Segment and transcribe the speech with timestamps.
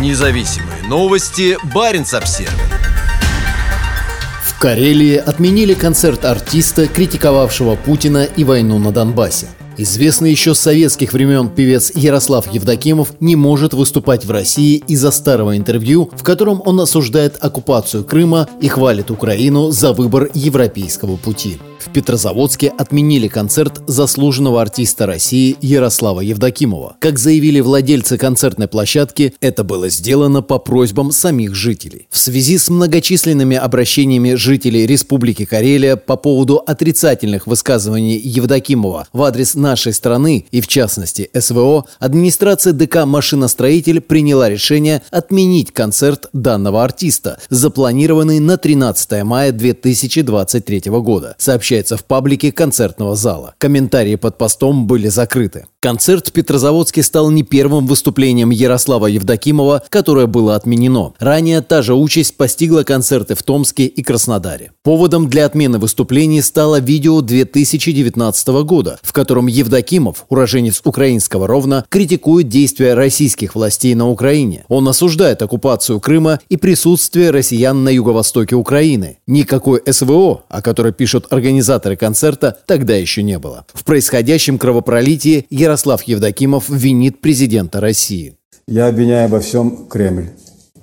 [0.00, 1.56] Независимые новости.
[1.72, 2.52] Барин обсерва
[4.44, 9.46] В Карелии отменили концерт артиста, критиковавшего Путина и войну на Донбассе.
[9.76, 15.56] Известный еще с советских времен певец Ярослав Евдокимов не может выступать в России из-за старого
[15.56, 21.58] интервью, в котором он осуждает оккупацию Крыма и хвалит Украину за выбор европейского пути.
[21.84, 26.96] В Петрозаводске отменили концерт заслуженного артиста России Ярослава Евдокимова.
[26.98, 32.06] Как заявили владельцы концертной площадки, это было сделано по просьбам самих жителей.
[32.10, 39.54] В связи с многочисленными обращениями жителей Республики Карелия по поводу отрицательных высказываний Евдокимова в адрес
[39.64, 47.38] нашей страны и в частности СВО, администрация ДК «Машиностроитель» приняла решение отменить концерт данного артиста,
[47.50, 53.54] запланированный на 13 мая 2023 года, сообщает сообщается в паблике концертного зала.
[53.58, 55.66] Комментарии под постом были закрыты.
[55.84, 61.12] Концерт в Петрозаводске стал не первым выступлением Ярослава Евдокимова, которое было отменено.
[61.18, 64.70] Ранее та же участь постигла концерты в Томске и Краснодаре.
[64.82, 72.48] Поводом для отмены выступлений стало видео 2019 года, в котором Евдокимов, уроженец украинского Ровно, критикует
[72.48, 74.64] действия российских властей на Украине.
[74.68, 79.18] Он осуждает оккупацию Крыма и присутствие россиян на юго-востоке Украины.
[79.26, 83.66] Никакой СВО, о которой пишут организаторы концерта, тогда еще не было.
[83.74, 88.36] В происходящем кровопролитии Ярослав Ярослав Евдокимов винит президента России.
[88.68, 90.28] Я обвиняю во всем Кремль.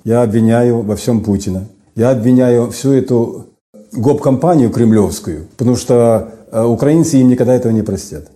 [0.04, 1.66] Я обвиняю во всем Путина.
[1.94, 3.46] Я обвиняю всю эту
[3.92, 8.30] гоп-компанию кремлевскую, потому что э, украинцы им никогда этого не простят.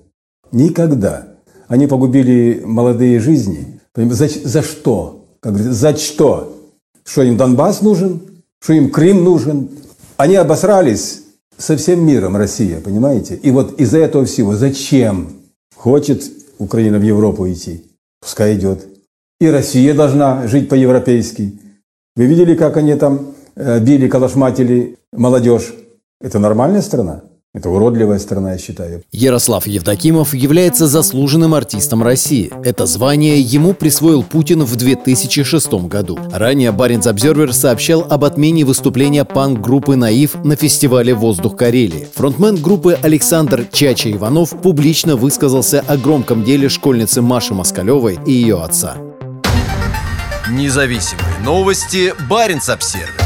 [0.51, 1.27] Никогда.
[1.69, 3.79] Они погубили молодые жизни.
[3.95, 5.27] За, за что?
[5.41, 6.57] Как говорится, за что?
[7.05, 8.23] Что им Донбасс нужен?
[8.61, 9.69] Что им Крым нужен?
[10.17, 11.21] Они обосрались
[11.59, 13.35] со всем миром, Россия, понимаете?
[13.43, 15.29] И вот из-за этого всего зачем
[15.75, 16.23] хочет
[16.59, 17.85] Украина в Европу идти.
[18.21, 18.87] Пускай идет.
[19.41, 21.59] И Россия должна жить по-европейски.
[22.17, 25.75] Вы видели, как они там э, били, калашматили молодежь?
[26.21, 27.25] Это нормальная страна?
[27.57, 29.03] Это уродливая страна, я считаю.
[29.13, 32.53] Ярослав Евдокимов является заслуженным артистом России.
[32.63, 36.19] Это звание ему присвоил Путин в 2006 году.
[36.31, 42.07] Ранее Баренц Обзервер сообщал об отмене выступления панк-группы «Наив» на фестивале «Воздух Карелии».
[42.15, 48.63] Фронтмен группы Александр Чача Иванов публично высказался о громком деле школьницы Маши Москалевой и ее
[48.63, 48.99] отца.
[50.51, 52.13] Независимые новости.
[52.29, 53.26] Баренц Обсервер.